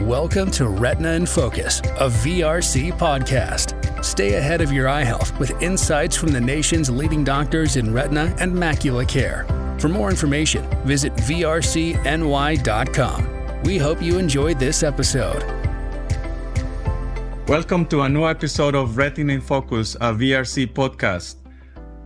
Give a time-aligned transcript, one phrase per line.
[0.00, 4.04] Welcome to Retina in Focus, a VRC podcast.
[4.04, 8.36] Stay ahead of your eye health with insights from the nation's leading doctors in retina
[8.38, 9.46] and macula care.
[9.80, 12.02] For more information, visit vrcny.com.
[13.62, 15.42] We hope you enjoyed this episode.
[17.48, 21.36] Welcome to a new episode of Retina in Focus, a VRC podcast.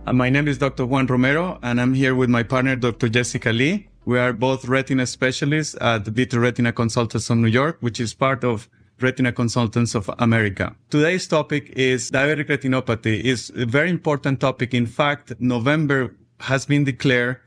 [0.07, 0.85] Uh, my name is Dr.
[0.85, 3.09] Juan Romero, and I'm here with my partner, Dr.
[3.09, 3.90] Jessica Lee.
[4.03, 8.43] We are both retina specialists at Vita Retina Consultants of New York, which is part
[8.43, 8.67] of
[8.99, 10.75] Retina Consultants of America.
[10.89, 13.21] Today's topic is diabetic retinopathy.
[13.21, 14.73] is a very important topic.
[14.73, 17.37] In fact, November has been declared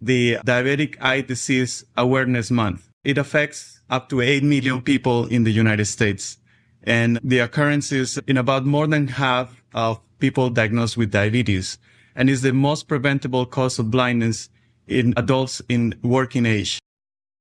[0.00, 2.88] the Diabetic Eye Disease Awareness Month.
[3.04, 6.38] It affects up to 8 million people in the United States.
[6.82, 11.76] And the occurrence is in about more than half of people diagnosed with diabetes
[12.14, 14.48] and is the most preventable cause of blindness
[14.90, 16.78] in adults in working age.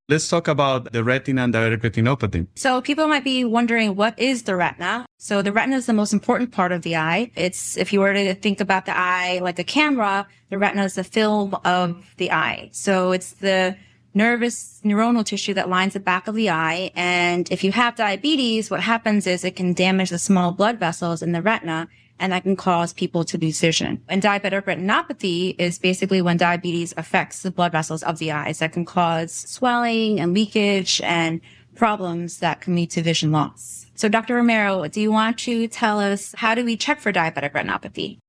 [0.07, 2.47] Let's talk about the retina and diabetic retinopathy.
[2.55, 5.05] So people might be wondering, what is the retina?
[5.17, 7.29] So the retina is the most important part of the eye.
[7.35, 10.95] It's, if you were to think about the eye like a camera, the retina is
[10.95, 12.69] the film of the eye.
[12.71, 13.77] So it's the
[14.15, 16.91] nervous neuronal tissue that lines the back of the eye.
[16.95, 21.21] And if you have diabetes, what happens is it can damage the small blood vessels
[21.21, 21.87] in the retina
[22.19, 24.01] and that can cause people to lose vision.
[24.07, 28.73] And diabetic retinopathy is basically when diabetes affects the blood vessels of the eyes that
[28.73, 31.41] can cause swelling and leakage and
[31.75, 33.87] problems that can lead to vision loss.
[33.95, 34.35] So Dr.
[34.35, 38.19] Romero, do you want to tell us how do we check for diabetic retinopathy?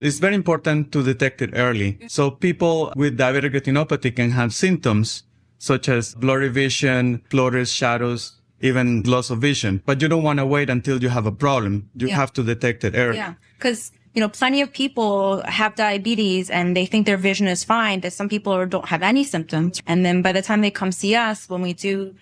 [0.00, 1.98] It's very important to detect it early.
[2.08, 5.24] So people with diabetic retinopathy can have symptoms
[5.58, 9.82] such as blurry vision, floaters, shadows, even loss of vision.
[9.84, 11.90] But you don't want to wait until you have a problem.
[11.96, 12.16] You yeah.
[12.16, 13.16] have to detect it early.
[13.16, 13.34] Yeah.
[13.58, 18.00] Cause, you know, plenty of people have diabetes and they think their vision is fine,
[18.00, 19.80] that some people don't have any symptoms.
[19.86, 22.14] And then by the time they come see us, when we do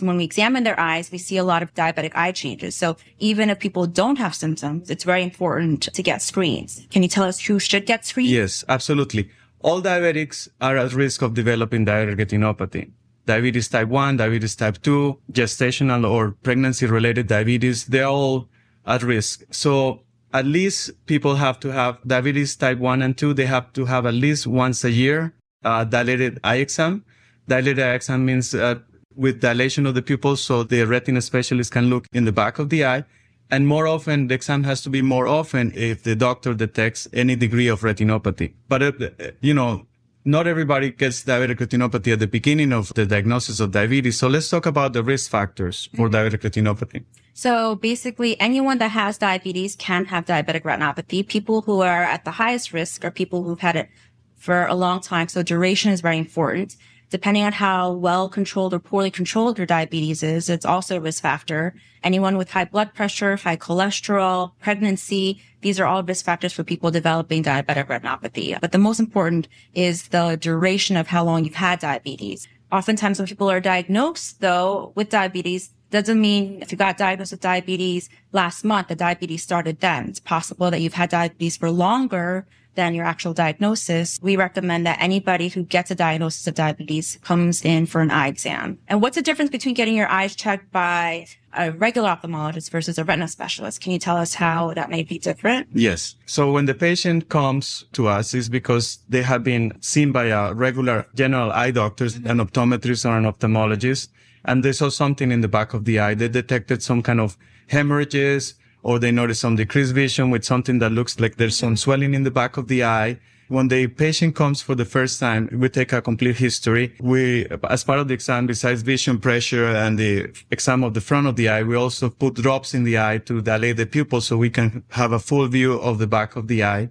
[0.00, 2.76] when we examine their eyes, we see a lot of diabetic eye changes.
[2.76, 6.86] So even if people don't have symptoms, it's very important to get screens.
[6.90, 8.28] Can you tell us who should get screened?
[8.28, 9.30] Yes, absolutely.
[9.60, 12.90] All diabetics are at risk of developing diabetic retinopathy
[13.30, 18.48] diabetes type 1, diabetes type 2, gestational or pregnancy related diabetes, they're all
[18.86, 19.44] at risk.
[19.50, 20.00] So
[20.32, 23.34] at least people have to have diabetes type 1 and 2.
[23.34, 27.04] They have to have at least once a year uh, dilated eye exam.
[27.46, 28.76] Dilated eye exam means uh,
[29.14, 32.68] with dilation of the pupil so the retina specialist can look in the back of
[32.70, 33.04] the eye.
[33.52, 37.34] And more often, the exam has to be more often if the doctor detects any
[37.34, 38.54] degree of retinopathy.
[38.68, 38.92] But, uh,
[39.40, 39.86] you know,
[40.24, 44.18] not everybody gets diabetic retinopathy at the beginning of the diagnosis of diabetes.
[44.18, 46.14] So let's talk about the risk factors for mm-hmm.
[46.14, 47.04] diabetic retinopathy.
[47.32, 51.26] So basically anyone that has diabetes can have diabetic retinopathy.
[51.26, 53.88] People who are at the highest risk are people who've had it
[54.36, 55.28] for a long time.
[55.28, 56.76] So duration is very important
[57.10, 61.22] depending on how well controlled or poorly controlled your diabetes is, it's also a risk
[61.22, 61.74] factor.
[62.02, 66.90] Anyone with high blood pressure, high cholesterol, pregnancy, these are all risk factors for people
[66.90, 68.58] developing diabetic retinopathy.
[68.60, 72.48] But the most important is the duration of how long you've had diabetes.
[72.72, 77.40] Oftentimes when people are diagnosed though with diabetes, doesn't mean if you got diagnosed with
[77.40, 80.08] diabetes last month, the diabetes started then.
[80.08, 84.98] It's possible that you've had diabetes for longer than your actual diagnosis, we recommend that
[85.00, 88.78] anybody who gets a diagnosis of diabetes comes in for an eye exam.
[88.88, 93.04] And what's the difference between getting your eyes checked by a regular ophthalmologist versus a
[93.04, 93.80] retina specialist?
[93.80, 95.68] Can you tell us how that may be different?
[95.72, 96.14] Yes.
[96.26, 100.54] So when the patient comes to us, it's because they have been seen by a
[100.54, 104.08] regular general eye doctor, an optometrist or an ophthalmologist,
[104.44, 106.14] and they saw something in the back of the eye.
[106.14, 107.36] They detected some kind of
[107.68, 112.14] hemorrhages, or they notice some decreased vision with something that looks like there's some swelling
[112.14, 113.18] in the back of the eye.
[113.48, 116.94] When the patient comes for the first time, we take a complete history.
[117.00, 121.26] We, as part of the exam, besides vision pressure and the exam of the front
[121.26, 124.36] of the eye, we also put drops in the eye to dilate the pupil so
[124.36, 126.90] we can have a full view of the back of the eye.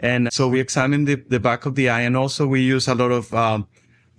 [0.00, 2.96] And so we examine the, the back of the eye and also we use a
[2.96, 3.68] lot of, um,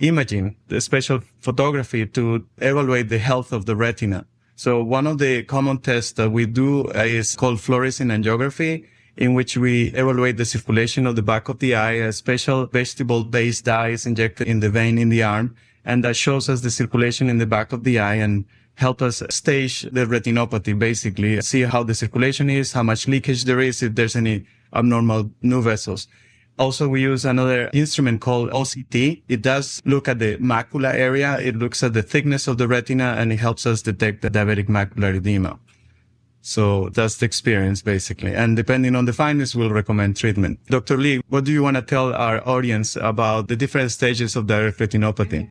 [0.08, 4.25] imaging, the special photography to evaluate the health of the retina.
[4.56, 8.86] So one of the common tests that we do is called fluorescein angiography,
[9.16, 11.94] in which we evaluate the circulation of the back of the eye.
[11.94, 15.56] A special vegetable-based dye is injected in the vein in the arm,
[15.86, 18.45] and that shows us the circulation in the back of the eye and
[18.75, 23.60] help us stage the retinopathy, basically, see how the circulation is, how much leakage there
[23.60, 26.07] is, if there's any abnormal new vessels.
[26.59, 29.23] Also, we use another instrument called OCT.
[29.27, 31.39] It does look at the macula area.
[31.39, 34.67] It looks at the thickness of the retina and it helps us detect the diabetic
[34.67, 35.59] macular edema.
[36.41, 38.35] So that's the experience basically.
[38.35, 40.59] And depending on the findings, we'll recommend treatment.
[40.67, 40.97] Dr.
[40.97, 44.77] Lee, what do you want to tell our audience about the different stages of diabetic
[44.77, 45.50] retinopathy?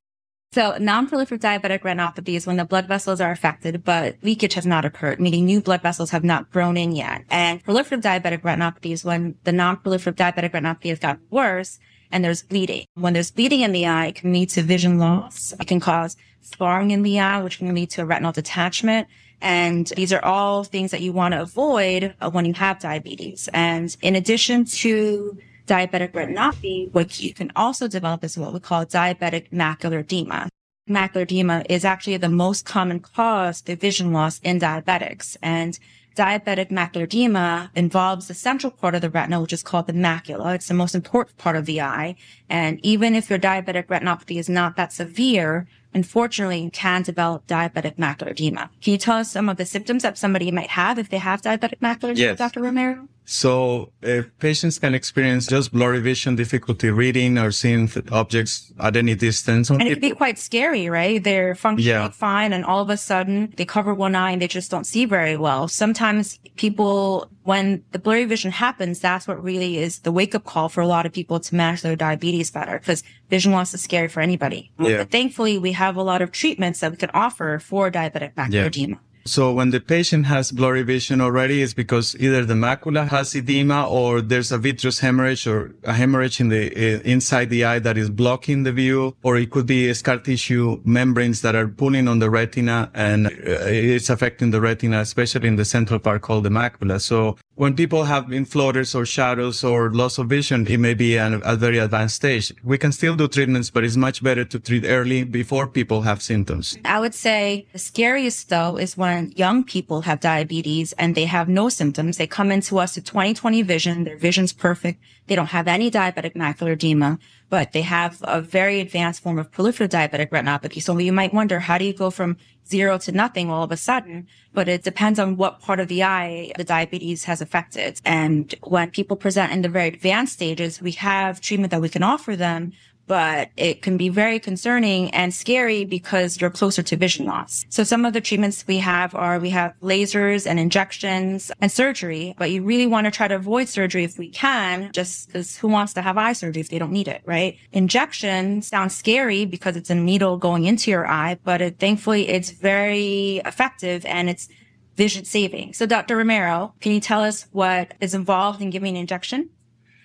[0.52, 4.84] So non-proliferative diabetic retinopathy is when the blood vessels are affected, but leakage has not
[4.84, 7.24] occurred, meaning new blood vessels have not grown in yet.
[7.30, 11.78] And proliferative diabetic retinopathy is when the non-proliferative diabetic retinopathy has gotten worse
[12.10, 12.84] and there's bleeding.
[12.94, 15.54] When there's bleeding in the eye, it can lead to vision loss.
[15.58, 19.08] It can cause scarring in the eye, which can lead to a retinal detachment.
[19.40, 23.48] And these are all things that you want to avoid uh, when you have diabetes.
[23.54, 28.84] And in addition to diabetic retinopathy, what you can also develop is what we call
[28.84, 30.48] diabetic macular edema.
[30.88, 35.36] Macular edema is actually the most common cause of vision loss in diabetics.
[35.42, 35.78] And
[36.16, 40.54] diabetic macular edema involves the central part of the retina, which is called the macula.
[40.54, 42.16] It's the most important part of the eye.
[42.48, 47.96] And even if your diabetic retinopathy is not that severe, unfortunately, you can develop diabetic
[47.96, 48.70] macular edema.
[48.82, 51.42] Can you tell us some of the symptoms that somebody might have if they have
[51.42, 52.38] diabetic macular edema, yes.
[52.38, 52.60] Dr.
[52.60, 53.08] Romero?
[53.24, 59.14] So uh, patients can experience just blurry vision, difficulty reading or seeing objects at any
[59.14, 59.70] distance.
[59.70, 61.22] And it can be quite scary, right?
[61.22, 62.08] They're functioning Yeah.
[62.10, 65.04] fine and all of a sudden they cover one eye and they just don't see
[65.04, 65.68] very well.
[65.68, 70.68] Sometimes people, when the blurry vision happens, that's what really is the wake up call
[70.68, 74.08] for a lot of people to manage their diabetes better because vision loss is scary
[74.08, 74.72] for anybody.
[74.80, 74.98] Yeah.
[74.98, 78.74] But thankfully we have a lot of treatments that we can offer for diabetic macular
[78.76, 78.94] Yeah.
[79.24, 83.88] So when the patient has blurry vision already, it's because either the macula has edema
[83.88, 87.96] or there's a vitreous hemorrhage or a hemorrhage in the uh, inside the eye that
[87.96, 92.18] is blocking the view, or it could be scar tissue membranes that are pulling on
[92.18, 93.30] the retina and uh,
[93.66, 97.00] it's affecting the retina, especially in the central part called the macula.
[97.00, 101.42] So when people have infloaters or shadows or loss of vision, it may be an,
[101.44, 102.52] a very advanced stage.
[102.64, 106.22] We can still do treatments, but it's much better to treat early before people have
[106.22, 106.78] symptoms.
[106.84, 111.48] I would say the scariest though is when young people have diabetes and they have
[111.48, 112.16] no symptoms.
[112.16, 114.04] They come into us to 20/20 vision.
[114.04, 115.00] Their vision's perfect.
[115.26, 117.18] They don't have any diabetic macular edema,
[117.52, 120.80] but they have a very advanced form of proliferative diabetic retinopathy.
[120.80, 123.76] So you might wonder, how do you go from zero to nothing all of a
[123.76, 124.22] sudden?
[124.22, 124.54] Mm-hmm.
[124.54, 128.00] But it depends on what part of the eye the diabetes has affected.
[128.06, 132.02] And when people present in the very advanced stages, we have treatment that we can
[132.02, 132.72] offer them
[133.12, 137.66] but it can be very concerning and scary because you're closer to vision loss.
[137.68, 142.34] So some of the treatments we have are we have lasers and injections and surgery,
[142.38, 145.68] but you really want to try to avoid surgery if we can, just because who
[145.68, 147.58] wants to have eye surgery if they don't need it, right?
[147.72, 152.48] Injection sounds scary because it's a needle going into your eye, but it, thankfully it's
[152.48, 154.48] very effective and it's
[154.96, 155.74] vision saving.
[155.74, 156.16] So Dr.
[156.16, 159.50] Romero, can you tell us what is involved in giving an injection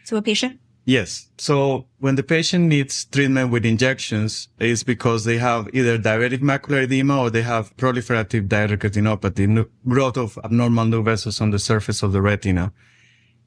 [0.08, 0.60] to a patient?
[0.88, 1.28] Yes.
[1.38, 6.84] So when the patient needs treatment with injections, it's because they have either diabetic macular
[6.84, 12.04] edema or they have proliferative diabetic retinopathy, growth of abnormal new vessels on the surface
[12.04, 12.72] of the retina.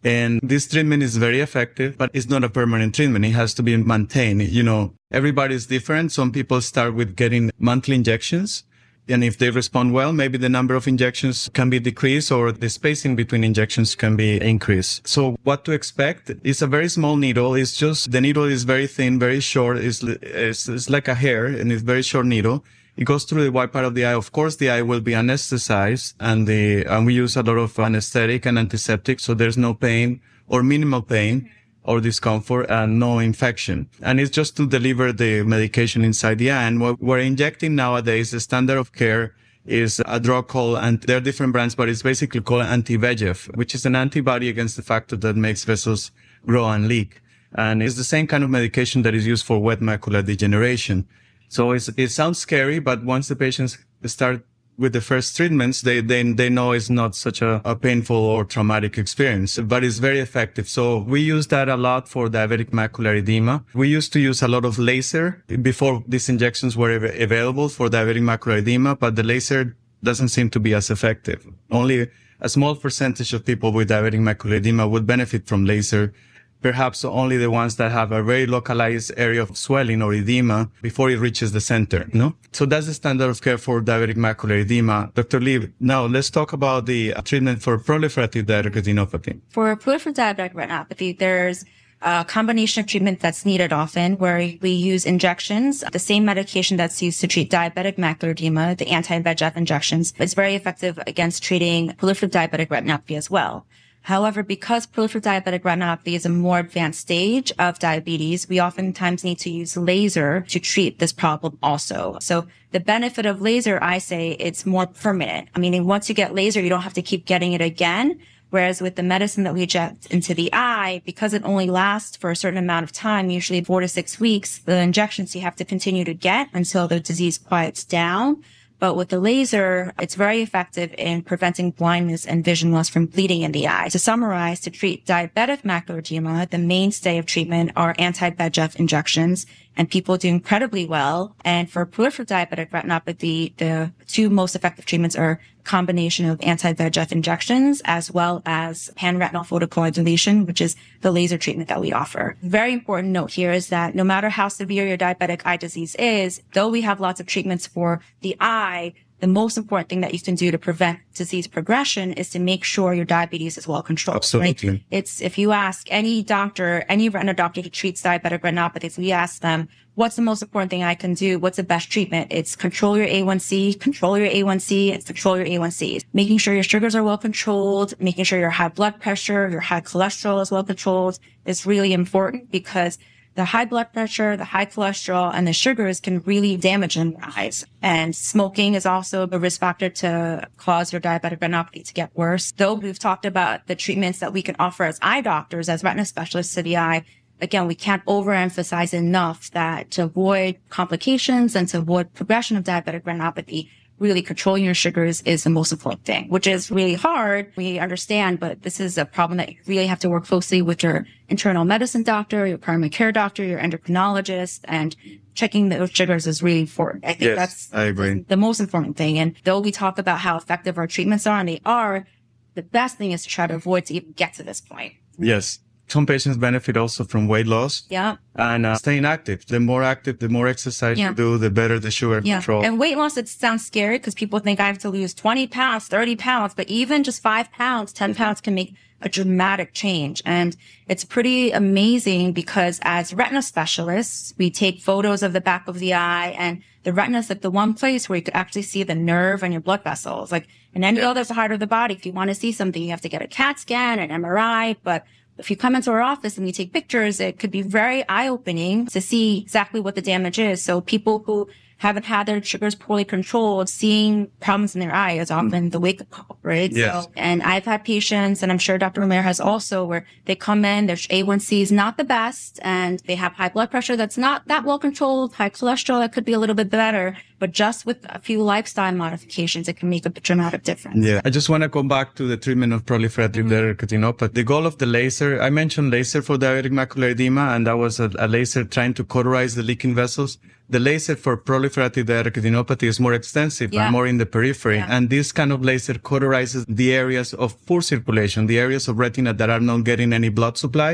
[0.04, 3.24] And this treatment is very effective, but it's not a permanent treatment.
[3.24, 4.42] It has to be maintained.
[4.42, 6.12] You know, everybody is different.
[6.12, 8.64] Some people start with getting monthly injections.
[9.10, 12.68] And if they respond well, maybe the number of injections can be decreased or the
[12.68, 15.06] spacing between injections can be increased.
[15.06, 17.54] So what to expect is a very small needle.
[17.54, 19.78] It's just, the needle is very thin, very short.
[19.78, 22.64] It's, it's, it's like a hair and it's very short needle.
[22.96, 24.14] It goes through the white part of the eye.
[24.14, 27.78] Of course, the eye will be anesthetized and the, and we use a lot of
[27.78, 29.20] anesthetic and antiseptic.
[29.20, 31.50] So there's no pain or minimal pain
[31.82, 33.88] or discomfort and no infection.
[34.02, 36.64] And it's just to deliver the medication inside the eye.
[36.64, 39.34] And what we're injecting nowadays, the standard of care
[39.66, 43.74] is a drug called, and there are different brands, but it's basically called anti-VEGF, which
[43.74, 46.10] is an antibody against the factor that makes vessels
[46.46, 47.20] grow and leak.
[47.54, 51.08] And it's the same kind of medication that is used for wet macular degeneration.
[51.48, 54.44] So it sounds scary, but once the patients start
[54.80, 58.44] with the first treatments, they, they, they know it's not such a, a painful or
[58.44, 60.66] traumatic experience, but it's very effective.
[60.68, 63.62] So we use that a lot for diabetic macular edema.
[63.74, 67.88] We used to use a lot of laser before these injections were av- available for
[67.88, 71.46] diabetic macular edema, but the laser doesn't seem to be as effective.
[71.70, 72.08] Only
[72.40, 76.14] a small percentage of people with diabetic macular edema would benefit from laser
[76.62, 81.10] perhaps only the ones that have a very localized area of swelling or edema before
[81.10, 82.34] it reaches the center, no?
[82.52, 85.10] So that's the standard of care for diabetic macular edema.
[85.14, 85.40] Dr.
[85.40, 89.40] Lee, now let's talk about the uh, treatment for proliferative diabetic retinopathy.
[89.50, 91.64] For proliferative diabetic retinopathy, there's
[92.02, 97.02] a combination of treatment that's needed often where we use injections, the same medication that's
[97.02, 100.14] used to treat diabetic macular edema, the anti-VEGF injections.
[100.18, 103.66] It's very effective against treating proliferative diabetic retinopathy as well.
[104.02, 109.38] However, because proliferative diabetic retinopathy is a more advanced stage of diabetes, we oftentimes need
[109.40, 112.16] to use laser to treat this problem also.
[112.20, 115.48] So the benefit of laser, I say it's more permanent.
[115.54, 118.18] I mean, once you get laser, you don't have to keep getting it again.
[118.48, 122.32] Whereas with the medicine that we inject into the eye, because it only lasts for
[122.32, 125.64] a certain amount of time, usually four to six weeks, the injections you have to
[125.64, 128.42] continue to get until the disease quiets down.
[128.80, 133.42] But with the laser, it's very effective in preventing blindness and vision loss from bleeding
[133.42, 133.90] in the eye.
[133.90, 139.46] To summarize, to treat diabetic macular edema, the mainstay of treatment are anti-VEGF injections
[139.76, 141.34] and people do incredibly well.
[141.44, 147.82] And for proliferative diabetic retinopathy, the two most effective treatments are combination of anti-VEGF injections
[147.84, 152.36] as well as pan-retinal photocoagulation, which is the laser treatment that we offer.
[152.42, 156.42] Very important note here is that no matter how severe your diabetic eye disease is,
[156.54, 160.20] though we have lots of treatments for the eye, the most important thing that you
[160.20, 164.16] can do to prevent disease progression is to make sure your diabetes is well controlled.
[164.16, 164.68] Absolutely.
[164.68, 164.82] Right?
[164.90, 169.42] It's if you ask any doctor, any retina doctor who treats diabetic retinopathies, we ask
[169.42, 171.38] them, what's the most important thing I can do?
[171.38, 172.28] What's the best treatment?
[172.30, 176.04] It's control your A1C, control your A1C, and control your A1C.
[176.14, 179.82] Making sure your sugars are well controlled, making sure your high blood pressure, your high
[179.82, 182.98] cholesterol is well controlled is really important because
[183.40, 187.64] the high blood pressure, the high cholesterol, and the sugars can really damage your eyes.
[187.80, 192.52] And smoking is also a risk factor to cause your diabetic retinopathy to get worse.
[192.52, 196.04] Though we've talked about the treatments that we can offer as eye doctors, as retina
[196.04, 197.02] specialists to the eye,
[197.40, 203.04] again, we can't overemphasize enough that to avoid complications and to avoid progression of diabetic
[203.04, 203.70] retinopathy,
[204.00, 207.52] really controlling your sugars is the most important thing, which is really hard.
[207.54, 210.82] We understand, but this is a problem that you really have to work closely with
[210.82, 214.96] your internal medicine doctor, your primary care doctor, your endocrinologist, and
[215.34, 217.04] checking those sugars is really important.
[217.04, 218.24] I think Yes, that's I agree.
[218.26, 219.18] the most important thing.
[219.18, 222.06] And though we talk about how effective our treatments are, and they are,
[222.54, 224.94] the best thing is to try to avoid to even get to this point.
[225.18, 225.60] Yes.
[225.90, 228.16] Some patients benefit also from weight loss Yeah.
[228.36, 229.44] and uh, staying active.
[229.46, 231.08] The more active, the more exercise Yeah.
[231.08, 232.36] you do, the better the sugar Yeah.
[232.36, 232.64] control.
[232.64, 235.88] And weight loss, it sounds scary because people think I have to lose 20 pounds,
[235.88, 240.22] 30 pounds, but even just five pounds, 10 pounds can make a dramatic change.
[240.24, 240.56] And
[240.86, 245.94] it's pretty amazing because as retina specialists, we take photos of the back of the
[245.94, 248.94] eye and the retina is like the one place where you could actually see the
[248.94, 250.30] nerve and your blood vessels.
[250.30, 252.90] Like in any other part of the body, if you want to see something, you
[252.90, 255.04] have to get a CAT scan, an MRI, but
[255.40, 258.28] if you come into our office and we take pictures, it could be very eye
[258.28, 260.62] opening to see exactly what the damage is.
[260.62, 261.48] So people who
[261.80, 266.00] haven't had their sugars poorly controlled, seeing problems in their eye is often the wake
[266.02, 266.70] up call, right?
[266.70, 267.04] Yes.
[267.04, 269.00] So, and I've had patients, and I'm sure Dr.
[269.00, 273.14] Romero has also, where they come in, their A1C is not the best, and they
[273.14, 276.38] have high blood pressure that's not that well controlled, high cholesterol that could be a
[276.38, 280.62] little bit better, but just with a few lifestyle modifications, it can make a dramatic
[280.64, 281.04] difference.
[281.04, 281.22] Yeah.
[281.24, 283.84] I just want to come back to the treatment of proliferative Mm-hmm.
[283.84, 284.34] retinopathy.
[284.34, 287.98] The goal of the laser, I mentioned laser for diabetic macular edema, and that was
[288.00, 290.36] a, a laser trying to cauterize the leaking vessels.
[290.70, 293.82] The laser for proliferative diabetic retinopathy is more extensive Yeah.
[293.82, 294.76] and more in the periphery.
[294.76, 294.86] Yeah.
[294.94, 299.32] And this kind of laser cauterizes the areas of poor circulation, the areas of retina
[299.34, 300.92] that are not getting any blood supply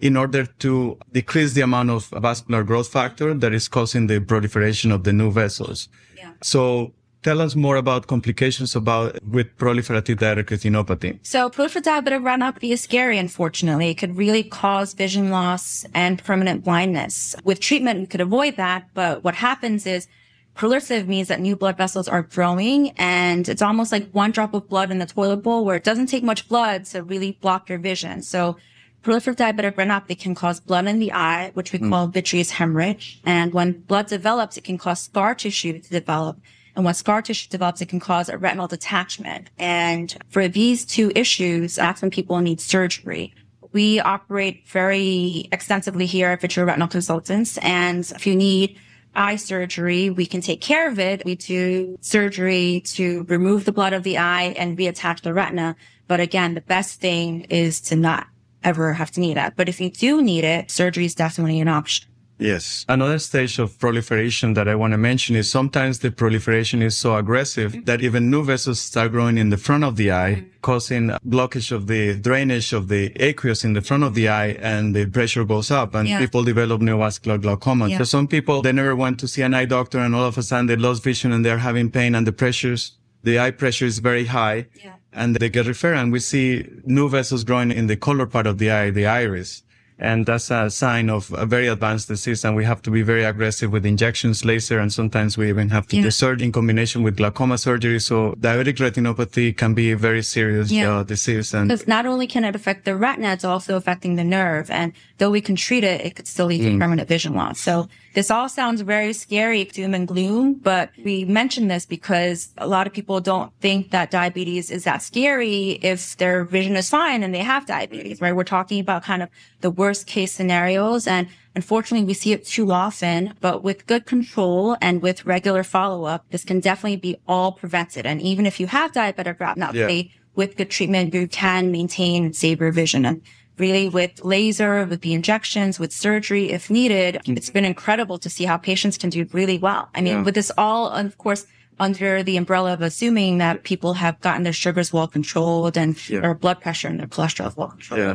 [0.00, 4.90] in order to decrease the amount of vascular growth factor that is causing the proliferation
[4.90, 5.88] of the new vessels.
[6.18, 6.30] Yeah.
[6.42, 6.92] So
[7.24, 11.18] tell us more about complications about with proliferative diabetic retinopathy.
[11.22, 13.88] So proliferative diabetic retinopathy is scary, unfortunately.
[13.90, 17.34] It could really cause vision loss and permanent blindness.
[17.42, 20.06] With treatment, we could avoid that, but what happens is
[20.54, 24.68] proliferative means that new blood vessels are growing and it's almost like one drop of
[24.68, 27.78] blood in the toilet bowl where it doesn't take much blood to really block your
[27.78, 28.22] vision.
[28.22, 28.56] So
[29.02, 31.90] proliferative diabetic retinopathy can cause blood in the eye, which we hmm.
[31.90, 33.20] call vitreous hemorrhage.
[33.24, 36.38] And when blood develops, it can cause scar tissue to develop.
[36.76, 39.50] And when scar tissue develops, it can cause a retinal detachment.
[39.58, 43.34] And for these two issues, that's when people need surgery.
[43.72, 47.58] We operate very extensively here at Vitreoretinal Consultants.
[47.58, 48.78] And if you need
[49.14, 51.24] eye surgery, we can take care of it.
[51.24, 55.76] We do surgery to remove the blood of the eye and reattach the retina.
[56.06, 58.26] But again, the best thing is to not
[58.62, 59.56] ever have to need that.
[59.56, 62.08] But if you do need it, surgery is definitely an option.
[62.38, 62.84] Yes.
[62.88, 67.16] Another stage of proliferation that I want to mention is sometimes the proliferation is so
[67.16, 67.84] aggressive mm-hmm.
[67.84, 70.48] that even new vessels start growing in the front of the eye, mm-hmm.
[70.62, 74.96] causing blockage of the drainage of the aqueous in the front of the eye and
[74.96, 76.18] the pressure goes up and Yeah.
[76.18, 77.88] people develop neovascular glaucoma.
[77.88, 77.98] Yeah.
[77.98, 80.42] So some people, they never went to see an eye doctor and all of a
[80.42, 83.98] sudden they lost vision and they're having pain and the pressures, the eye pressure is
[84.00, 84.94] very high Yeah.
[85.12, 88.58] and they get referred and we see new vessels growing in the color part of
[88.58, 89.62] the eye, the iris.
[89.98, 92.44] And that's a sign of a very advanced disease.
[92.44, 95.86] And we have to be very aggressive with injections, laser, and sometimes we even have
[95.88, 96.02] to Yeah.
[96.02, 98.00] do surgery in combination with glaucoma surgery.
[98.00, 100.90] So diabetic retinopathy can be a very serious Yeah.
[100.98, 101.54] uh, disease.
[101.54, 104.68] And Because not only can it affect the retina, it's also affecting the nerve.
[104.68, 106.72] And though we can treat it, it could still lead Mm.
[106.72, 107.60] to permanent vision loss.
[107.60, 112.66] So This all sounds very scary, doom and gloom, but we mention this because a
[112.68, 117.24] lot of people don't think that diabetes is that scary if their vision is fine
[117.24, 118.34] and they have diabetes, right?
[118.34, 119.28] We're talking about kind of
[119.62, 121.08] the worst case scenarios.
[121.08, 126.04] And unfortunately, we see it too often, but with good control and with regular follow
[126.04, 128.06] up, this can definitely be all prevented.
[128.06, 130.10] And even if you have diabetic retinopathy, yeah.
[130.36, 133.04] with good treatment, you can maintain and save your vision.
[133.04, 133.22] And
[133.58, 137.16] really with laser, with the injections, with surgery, if needed.
[137.16, 137.36] Mm-hmm.
[137.36, 139.88] It's been incredible to see how patients can do really well.
[139.94, 140.22] I mean, yeah.
[140.22, 141.46] with this all, of course,
[141.78, 146.20] under the umbrella of assuming that people have gotten their sugars well controlled and yeah.
[146.20, 148.00] their blood pressure and their cholesterol well controlled.
[148.00, 148.14] Yeah.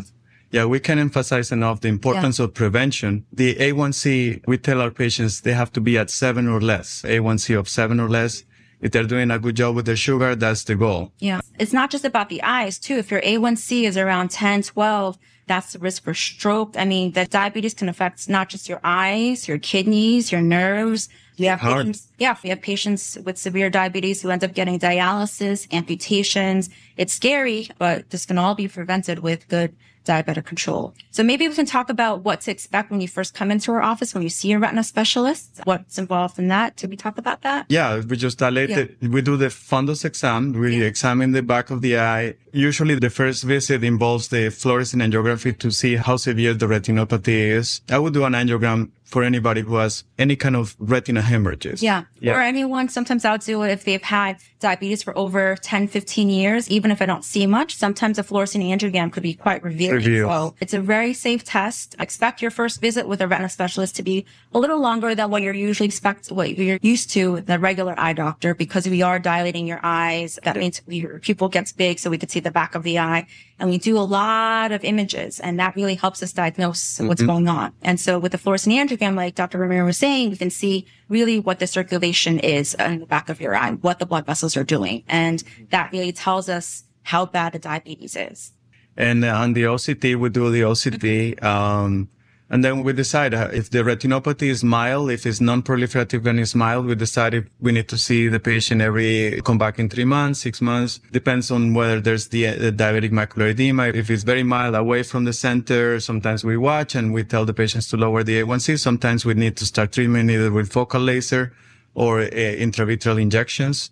[0.51, 2.45] Yeah, we can emphasize enough the importance yeah.
[2.45, 3.23] of prevention.
[3.31, 7.57] The A1C, we tell our patients they have to be at seven or less, A1C
[7.57, 8.43] of seven or less.
[8.81, 11.11] If they're doing a good job with their sugar, that's the goal.
[11.19, 11.41] Yeah.
[11.59, 12.95] It's not just about the eyes too.
[12.95, 15.17] If your A1C is around 10, 12,
[15.47, 16.75] that's the risk for stroke.
[16.77, 21.09] I mean, that diabetes can affect not just your eyes, your kidneys, your nerves.
[21.39, 25.71] We have patients, yeah, we have patients with severe diabetes who end up getting dialysis,
[25.73, 26.69] amputations.
[26.97, 30.93] It's scary, but this can all be prevented with good diabetic control.
[31.11, 33.81] So maybe we can talk about what to expect when you first come into our
[33.81, 36.75] office, when you see a retina specialist, what's involved in that.
[36.77, 37.65] Did we talk about that?
[37.69, 38.79] Yeah, we just dilate yeah.
[38.79, 38.97] it.
[39.01, 40.53] We do the fundus exam.
[40.53, 40.85] We yeah.
[40.85, 42.35] examine the back of the eye.
[42.51, 47.81] Usually the first visit involves the fluorescein angiography to see how severe the retinopathy is.
[47.89, 51.81] I would do an angiogram for anybody who has any kind of retina hemorrhages.
[51.81, 52.03] Yeah.
[52.19, 52.37] yeah.
[52.37, 56.69] Or anyone, sometimes I'll do it if they've had diabetes for over 10, 15 years,
[56.69, 57.75] even if I don't see much.
[57.75, 60.01] Sometimes a fluorescein angiogram could be quite revealing.
[60.27, 61.95] So it's a very safe test.
[61.99, 65.41] Expect your first visit with a retina specialist to be a little longer than what
[65.41, 69.17] you're usually expect, what you're used to with a regular eye doctor because we are
[69.17, 70.37] dilating your eyes.
[70.43, 73.25] That means your pupil gets big so we could see the back of the eye.
[73.59, 77.07] And we do a lot of images and that really helps us diagnose mm-hmm.
[77.07, 77.73] what's going on.
[77.81, 79.57] And so with the fluorescein angiogram, like Dr.
[79.57, 83.41] Romero was saying, we can see really what the circulation is in the back of
[83.41, 85.03] your eye, what the blood vessels are doing.
[85.07, 88.53] And that really tells us how bad the diabetes is.
[88.95, 91.41] And on the OCT, we do the OCT.
[91.43, 92.09] Um,
[92.49, 96.55] and then we decide uh, if the retinopathy is mild, if it's non-proliferative and it's
[96.55, 100.05] mild, we decide if we need to see the patient every, come back in three
[100.05, 100.99] months, six months.
[101.11, 103.89] Depends on whether there's the, the diabetic macular edema.
[103.89, 107.53] If it's very mild away from the center, sometimes we watch and we tell the
[107.53, 108.79] patients to lower the A1C.
[108.79, 111.53] Sometimes we need to start treatment either with focal laser
[111.93, 113.91] or uh, intravitreal injections.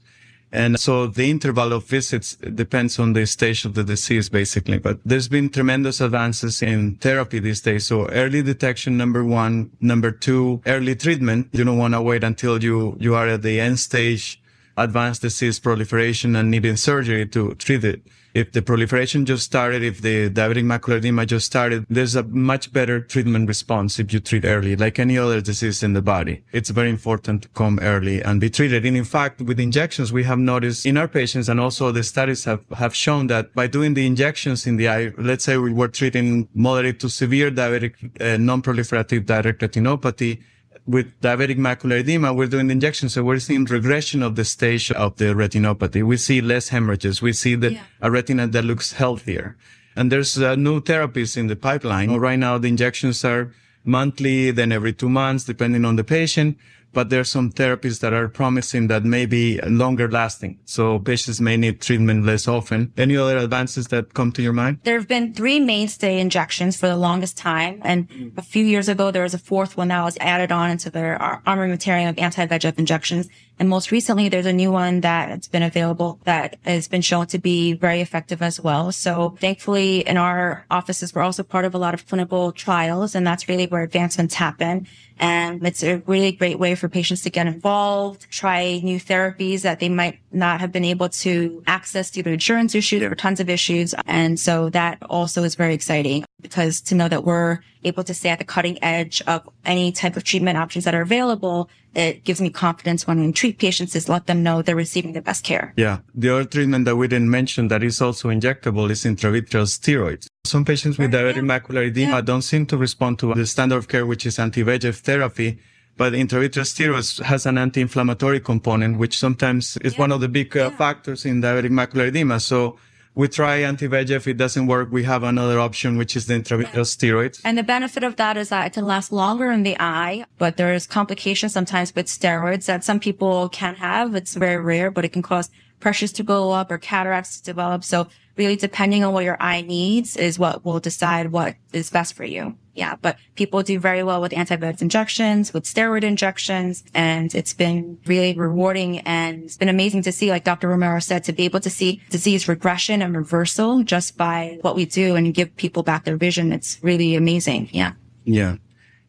[0.51, 4.77] And so the interval of visits depends on the stage of the disease, basically.
[4.79, 7.85] But there's been tremendous advances in therapy these days.
[7.87, 9.71] So early detection, number one.
[9.81, 11.49] Number two, early treatment.
[11.51, 14.41] You don't want to wait until you, you are at the end stage,
[14.77, 18.01] advanced disease proliferation and needing surgery to treat it
[18.37, 22.71] if the proliferation just started, if the diabetic macular edema just started, there's a much
[22.71, 26.43] better treatment response if you treat early, like any other disease in the body.
[26.51, 28.85] It's very important to come early and be treated.
[28.85, 32.45] And in fact, with injections, we have noticed in our patients and also the studies
[32.45, 35.87] have, have shown that by doing the injections in the eye, let's say we were
[35.87, 40.43] treating moderate to severe diabetic, uh, non-proliferative direct retinopathy,
[40.87, 43.13] with diabetic macular edema, we're doing the injections.
[43.13, 46.01] So we're seeing regression of the stage of the retinopathy.
[46.03, 47.21] We see less hemorrhages.
[47.21, 47.83] We see the, yeah.
[48.01, 49.57] a retina that looks healthier.
[49.95, 52.15] And there's uh, new therapies in the pipeline.
[52.15, 53.51] Right now, the injections are
[53.83, 56.57] monthly, then every two months, depending on the patient
[56.93, 60.59] but there are some therapies that are promising that may be longer lasting.
[60.65, 62.93] So patients may need treatment less often.
[62.97, 64.79] Any other advances that come to your mind?
[64.83, 67.81] There have been three mainstay injections for the longest time.
[67.83, 70.89] And a few years ago, there was a fourth one that was added on into
[70.89, 73.27] their armamentarium of anti-VEGF injections.
[73.59, 77.39] And most recently, there's a new one that's been available that has been shown to
[77.39, 78.91] be very effective as well.
[78.91, 83.25] So thankfully in our offices, we're also part of a lot of clinical trials and
[83.25, 84.87] that's really where advancements happen.
[85.19, 89.79] And it's a really great way for patients to get involved, try new therapies that
[89.79, 93.49] they might not have been able to access due to insurance issues or tons of
[93.49, 93.95] issues.
[94.05, 98.29] And so that also is very exciting because to know that we're able to stay
[98.29, 102.41] at the cutting edge of any type of treatment options that are available, it gives
[102.41, 105.73] me confidence when we treat patients is let them know they're receiving the best care.
[105.77, 105.99] Yeah.
[106.13, 110.27] The other treatment that we didn't mention that is also injectable is intravitreal steroids.
[110.47, 114.05] Some patients with diabetic macular edema don't seem to respond to the standard of care,
[114.05, 115.59] which is anti-VEGF therapy.
[115.97, 120.69] But intravitreal steroids has an anti-inflammatory component, which sometimes is one of the big uh,
[120.71, 122.39] factors in diabetic macular edema.
[122.39, 122.77] So
[123.13, 124.27] we try anti-VEGF.
[124.27, 124.89] It doesn't work.
[124.89, 127.41] We have another option, which is the intravitreal steroids.
[127.43, 130.55] And the benefit of that is that it can last longer in the eye, but
[130.55, 134.15] there's complications sometimes with steroids that some people can have.
[134.15, 137.83] It's very rare, but it can cause pressures to go up or cataracts to develop.
[137.83, 138.07] So
[138.37, 142.23] really depending on what your eye needs is what will decide what is best for
[142.23, 142.55] you.
[142.73, 142.95] Yeah.
[143.01, 146.83] But people do very well with antibiotic injections, with steroid injections.
[146.93, 150.69] And it's been really rewarding and it's been amazing to see, like Dr.
[150.69, 154.85] Romero said, to be able to see disease regression and reversal just by what we
[154.85, 156.53] do and give people back their vision.
[156.53, 157.69] It's really amazing.
[157.71, 157.93] Yeah.
[158.25, 158.57] Yeah.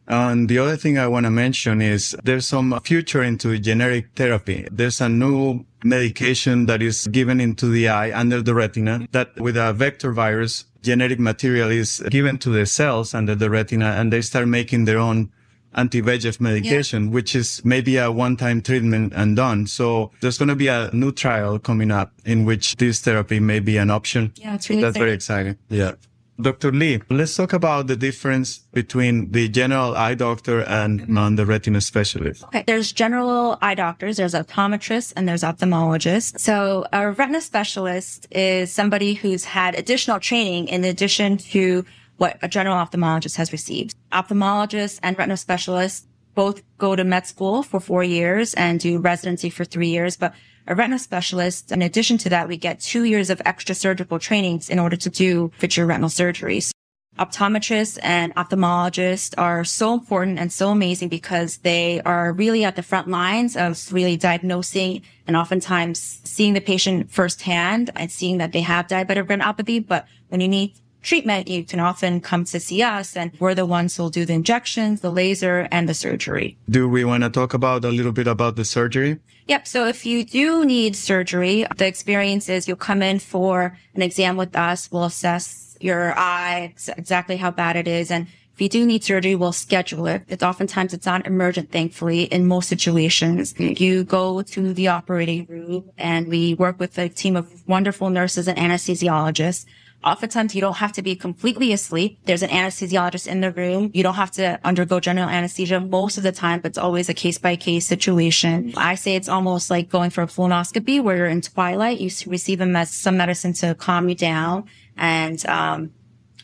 [0.09, 4.67] And the other thing I want to mention is there's some future into generic therapy.
[4.71, 9.55] There's a new medication that is given into the eye under the retina that with
[9.55, 14.21] a vector virus, genetic material is given to the cells under the retina and they
[14.21, 15.31] start making their own
[15.75, 17.11] anti-VEGF medication, yeah.
[17.11, 19.67] which is maybe a one-time treatment and done.
[19.67, 23.59] So there's going to be a new trial coming up in which this therapy may
[23.59, 24.33] be an option.
[24.35, 25.57] Yeah, it's really That's very exciting.
[25.69, 25.93] Yeah.
[26.41, 26.71] Dr.
[26.71, 31.35] Lee, let's talk about the difference between the general eye doctor and mm-hmm.
[31.35, 32.43] the retina specialist.
[32.45, 32.63] Okay.
[32.65, 36.39] There's general eye doctors, there's optometrists, and there's ophthalmologists.
[36.39, 41.85] So a retina specialist is somebody who's had additional training in addition to
[42.17, 43.95] what a general ophthalmologist has received.
[44.11, 46.05] Ophthalmologists and retina specialists
[46.39, 50.33] both go to med school for four years and do residency for three years, but
[50.67, 51.69] a retina specialist.
[51.69, 55.09] In addition to that, we get two years of extra surgical trainings in order to
[55.09, 56.71] do vitreoretinal surgeries.
[57.17, 62.83] Optometrists and ophthalmologists are so important and so amazing because they are really at the
[62.83, 68.61] front lines of really diagnosing and oftentimes seeing the patient firsthand and seeing that they
[68.61, 69.85] have diabetic retinopathy.
[69.85, 73.65] But when you need treatment, you can often come to see us and we're the
[73.65, 76.57] ones who'll do the injections, the laser and the surgery.
[76.69, 79.19] Do we want to talk about a little bit about the surgery?
[79.47, 79.67] Yep.
[79.67, 84.37] So if you do need surgery, the experience is you'll come in for an exam
[84.37, 84.91] with us.
[84.91, 88.11] We'll assess your eye, exactly how bad it is.
[88.11, 90.23] And if you do need surgery, we'll schedule it.
[90.27, 93.57] It's oftentimes it's not emergent, thankfully, in most situations.
[93.57, 98.49] You go to the operating room and we work with a team of wonderful nurses
[98.49, 99.65] and anesthesiologists
[100.03, 102.19] Oftentimes you don't have to be completely asleep.
[102.25, 103.91] There's an anesthesiologist in the room.
[103.93, 107.13] You don't have to undergo general anesthesia most of the time, but it's always a
[107.13, 108.73] case by case situation.
[108.77, 111.99] I say it's almost like going for a colonoscopy where you're in twilight.
[111.99, 115.91] You receive some medicine to calm you down and, um,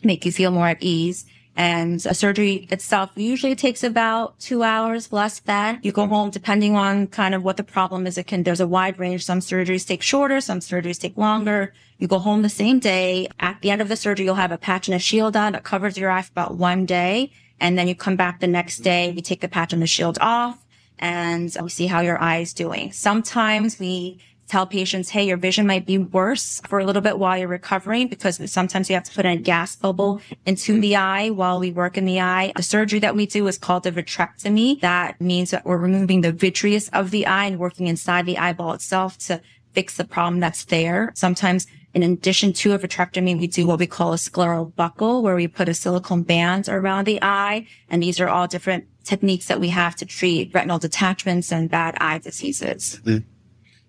[0.04, 1.24] make you feel more at ease.
[1.56, 6.76] And a surgery itself usually takes about two hours less than you go home depending
[6.76, 8.18] on kind of what the problem is.
[8.18, 9.24] It can, there's a wide range.
[9.24, 11.72] Some surgeries take shorter, some surgeries take longer.
[11.98, 13.28] You go home the same day.
[13.40, 15.64] At the end of the surgery, you'll have a patch and a shield on that
[15.64, 17.32] covers your eye for about one day.
[17.58, 19.12] And then you come back the next day.
[19.12, 20.62] We take the patch and the shield off
[20.98, 22.92] and we see how your eye is doing.
[22.92, 27.36] Sometimes we tell patients, hey, your vision might be worse for a little bit while
[27.36, 31.30] you're recovering because sometimes you have to put in a gas bubble into the eye
[31.30, 32.52] while we work in the eye.
[32.56, 34.80] The surgery that we do is called a vitrectomy.
[34.80, 38.72] That means that we're removing the vitreous of the eye and working inside the eyeball
[38.72, 39.40] itself to
[39.72, 41.12] fix the problem that's there.
[41.14, 45.34] Sometimes in addition to a vitrectomy, we do what we call a scleral buckle where
[45.34, 47.66] we put a silicone band around the eye.
[47.88, 51.94] And these are all different techniques that we have to treat retinal detachments and bad
[51.98, 53.00] eye diseases.
[53.04, 53.26] Mm-hmm.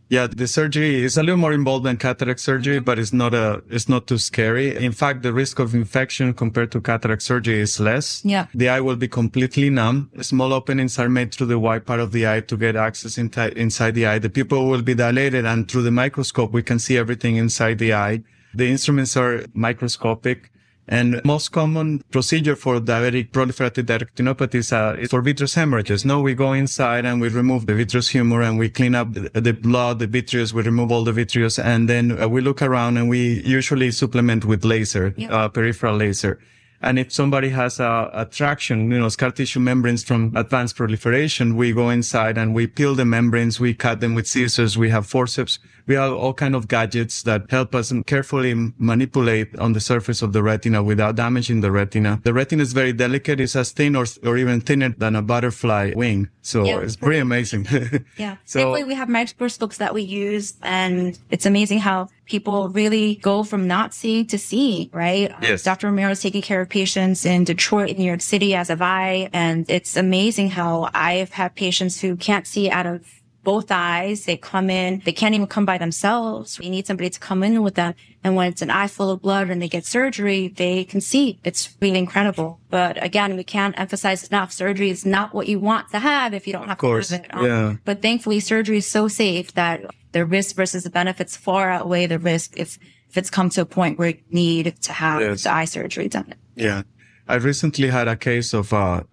[0.10, 2.86] Yeah, the surgery is a little more involved than cataract surgery, mm-hmm.
[2.86, 4.76] but it's not a, it's not too scary.
[4.76, 8.24] In fact, the risk of infection compared to cataract surgery is less.
[8.24, 8.48] Yeah.
[8.54, 10.10] The eye will be completely numb.
[10.22, 13.32] Small openings are made through the white part of the eye to get access in
[13.58, 14.20] inside the eye.
[14.20, 17.94] The pupil will be dilated and through the microscope, we can see everything inside the
[17.94, 18.24] eye.
[18.54, 20.52] The instruments are microscopic.
[20.88, 26.06] And most common procedure for diabetic proliferative retinopathy uh, is for vitreous hemorrhages.
[26.06, 29.30] No, we go inside and we remove the vitreous humor and we clean up the,
[29.42, 32.98] the blood, the vitreous, we remove all the vitreous, and then uh, we look around
[32.98, 35.32] and we usually supplement with laser, yep.
[35.32, 36.40] uh, peripheral laser.
[36.82, 41.56] And if somebody has a, a traction, you know, scar tissue membranes from advanced proliferation,
[41.56, 45.08] we go inside and we peel the membranes, we cut them with scissors, we have
[45.08, 50.22] forceps, we have all kind of gadgets that help us carefully manipulate on the surface
[50.22, 52.20] of the retina without damaging the retina.
[52.24, 53.40] The retina is very delicate.
[53.40, 56.30] It's as thin or, or even thinner than a butterfly wing.
[56.42, 57.68] So yeah, it's pretty amazing.
[58.18, 58.38] yeah.
[58.46, 63.44] so Thankfully, we have microscopes that we use and it's amazing how people really go
[63.44, 65.34] from not seeing to seeing, right?
[65.42, 65.64] Yes.
[65.64, 65.88] Dr.
[65.88, 69.30] Romero is taking care of patients in Detroit, in New York City as of I,
[69.34, 73.06] and it's amazing how I've had patients who can't see out of
[73.48, 74.26] both eyes.
[74.26, 76.60] They come in, they can't even come by themselves.
[76.60, 77.96] We need somebody to come in with them.
[78.22, 81.40] And when it's an eye full of blood and they get surgery, they can see.
[81.46, 82.60] It's really incredible.
[82.70, 84.52] But again, we can't emphasize enough.
[84.52, 87.10] Surgery is not what you want to have if you don't have of course.
[87.14, 87.26] it.
[87.34, 87.76] Um, yeah.
[87.86, 89.80] But thankfully, surgery is so safe that
[90.12, 92.78] the risk versus the benefits far outweigh the risk if,
[93.10, 95.44] if it's come to a point where you need to have yes.
[95.44, 96.36] the eye surgery done.
[96.56, 96.82] Yeah.
[97.30, 99.04] I recently had a case of uh,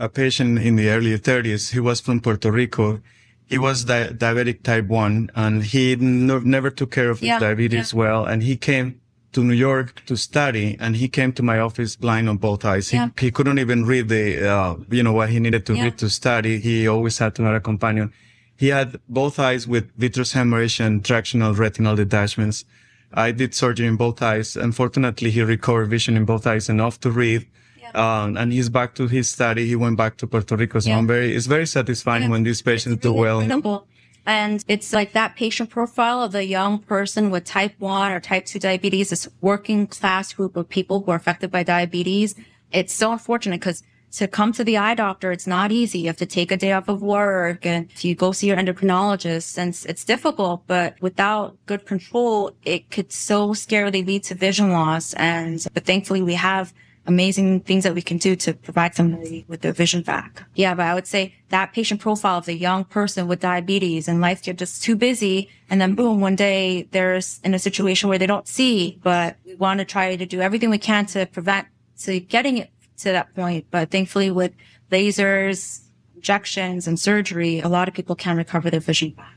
[0.00, 1.74] a patient in the early 30s.
[1.74, 3.00] He was from Puerto Rico
[3.46, 7.38] he was di- diabetic type 1 and he n- never took care of his Yeah,
[7.38, 7.98] diabetes yeah.
[7.98, 9.00] well and he came
[9.32, 12.90] to New York to study and he came to my office blind on both eyes.
[12.90, 13.08] He, Yeah.
[13.18, 16.60] he couldn't even read the, uh, you know, what he needed to read to study.
[16.60, 18.12] He always had to have a companion.
[18.56, 22.64] He had both eyes with vitreous hemorrhage and tractional retinal detachments.
[23.12, 24.56] I did surgery in both eyes.
[24.56, 27.46] Unfortunately, he recovered vision in both eyes enough to read.
[27.94, 29.66] Um, and he's back to his study.
[29.66, 30.80] He went back to Puerto Rico.
[30.80, 30.98] So Yeah.
[30.98, 33.40] I'm very, it's very satisfying when these patients do well.
[33.40, 33.86] incredible.
[34.26, 38.46] And it's like that patient profile of the young person with type 1 or type
[38.46, 42.34] 2 diabetes, this working class group of people who are affected by diabetes.
[42.72, 45.98] It's so unfortunate because to come to the eye doctor, it's not easy.
[45.98, 48.56] You have to take a day off of work and if you go see your
[48.56, 54.34] endocrinologist and it's, it's difficult, but without good control, it could so scarily lead to
[54.34, 55.12] vision loss.
[55.14, 56.72] And, but thankfully we have
[57.06, 60.44] amazing things that we can do to provide somebody with their vision back.
[60.54, 64.20] Yeah, but I would say that patient profile of the young person with diabetes and
[64.20, 65.50] life get just too busy.
[65.68, 69.54] And then boom, one day there's in a situation where they don't see, but we
[69.54, 71.68] want to try to do everything we can to prevent
[72.00, 73.66] to getting it to that point.
[73.70, 74.52] But thankfully with
[74.90, 75.80] lasers,
[76.14, 79.33] injections and surgery, a lot of people can recover their vision back.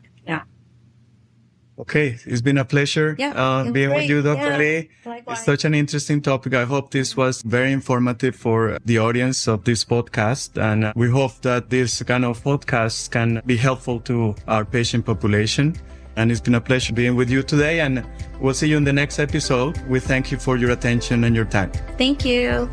[1.79, 4.41] Okay, it's been a pleasure Yeah, uh, being with you, Dr.
[4.41, 4.89] Yeah, Lee.
[5.05, 5.37] likewise.
[5.37, 6.55] It's such an interesting topic.
[6.55, 10.57] I hope this was very informative for the audience of this podcast.
[10.59, 15.75] And we hope that this kind of podcast can be helpful to our patient population.
[16.15, 17.81] And it's been a pleasure being with you today.
[17.81, 18.03] And
[18.39, 19.77] we'll see you in the next episode.
[19.87, 21.71] We thank you for your attention and your time.
[21.99, 22.67] Thank you.